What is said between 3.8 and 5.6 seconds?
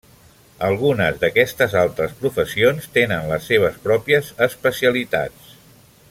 pròpies especialitats.